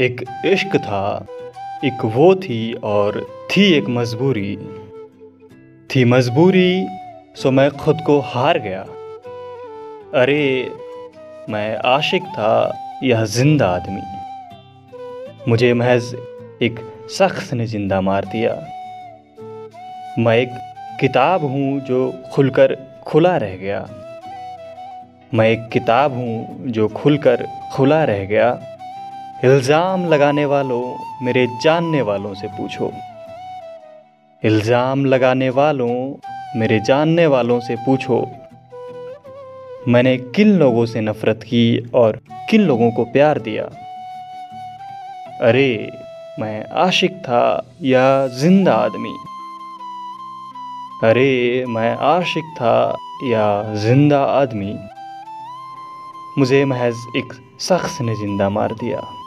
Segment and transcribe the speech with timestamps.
[0.00, 1.26] एक इश्क था,
[1.84, 4.58] एक वो थी और थी एक मजबूरी।
[5.90, 6.86] थी मजबूरी,
[7.36, 8.80] सो मैं खुद को हार गया।
[10.22, 10.70] अरे,
[11.50, 14.00] मैं आशिक था, यह ज़िंदा आदमी।
[15.48, 16.16] मुझे महज
[16.62, 18.54] एक शख्स ने ज़िंदा मार दिया।
[20.18, 20.48] मैं एक
[21.00, 23.88] किताब हूँ जो खुलकर खुला रह गया।
[25.34, 28.71] मैं एक किताब हूँ जो खुलकर खुला रह गया।
[29.44, 32.92] इल्ज़ाम लगाने वालों, मेरे जानने वालों से पूछो।
[34.44, 36.14] इल्ज़ाम लगाने वालों,
[36.58, 38.26] मेरे जानने वालों से पूछो।
[39.88, 43.64] मैंने किन लोगों से नफ़रत की और किन लोगों को प्यार दिया?
[45.40, 45.90] अरे,
[46.40, 49.14] मैं आशिक था या ज़िंदा आदमी?
[51.04, 54.78] अरे, मैं आशिक था या ज़िंदा आदमी?
[56.38, 59.21] मुझे महज एक शख्स ने ज़िंदा मार दिया।